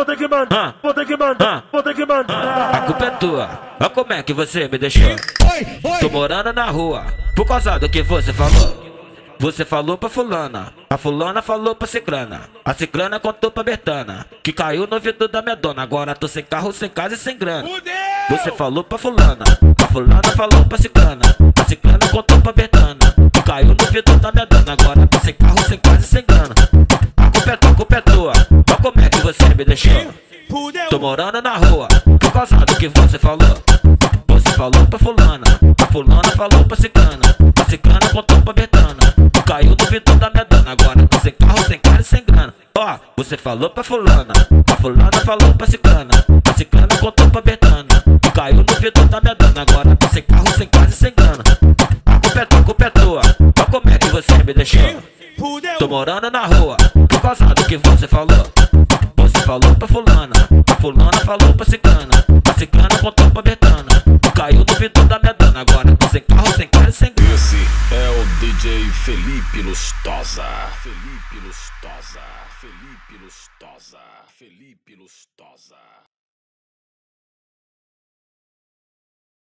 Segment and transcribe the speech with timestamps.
[0.00, 2.74] vou ter que mandar, vou ter que mandar, vou ter que mandar.
[2.74, 3.60] A culpa é tua.
[3.78, 5.14] Olha como é que você me deixou.
[6.00, 7.04] Tô morando na rua,
[7.36, 8.88] por causa do que você falou.
[9.38, 12.42] Você falou pra fulana, a fulana falou pra ciclana.
[12.62, 15.82] A ciclana contou pra Bertana, que caiu no vidro da minha dona.
[15.82, 17.68] Agora tô sem carro, sem casa e sem grana.
[18.28, 19.44] Você falou pra fulana,
[19.82, 21.36] a fulana falou pra ciclana.
[21.58, 24.72] A ciclana contou pra Bertana, que caiu no vidro da minha dona.
[24.72, 24.99] Agora
[28.80, 30.14] como é que você me deixou.
[30.88, 33.38] Tô morando na rua, por causa do que você falou.
[34.28, 35.44] Você falou pra fulana,
[35.80, 37.36] a fulana falou pra ciclana.
[37.60, 40.72] A ciclana contou pra Bertana, que caiu no vidro da minha dona.
[40.72, 42.54] Agora tô sem carro, sem casa e sem grana.
[42.76, 44.32] Ó, você falou pra fulana,
[44.68, 46.24] a fulana falou pra ciclana.
[46.44, 49.62] A ciclana contou pra Bertana, que caiu no vidro da minha dona.
[49.62, 51.44] Agora tô sem carro, sem casa e sem grana.
[52.06, 53.22] A culpa é tua, a culpa é tua.
[53.40, 55.02] Olha como é que você me deixou.
[55.78, 56.76] Tô morando na rua,
[57.08, 58.59] por causa do que você falou.
[59.50, 60.48] Falou pra fulana,
[60.80, 62.24] fulana falou pra ciclana.
[62.48, 63.90] A ciclana contou pra Bertana,
[64.32, 65.34] caiu no vidro da minha.
[65.60, 67.12] Agora tô sem carro, sem casa sem.
[67.34, 67.56] Esse
[67.92, 70.44] é o DJ Felipe Lustosa.
[70.84, 72.20] Felipe Lustosa.
[72.60, 73.98] Felipe Lustosa.
[74.38, 76.09] Felipe Lustosa.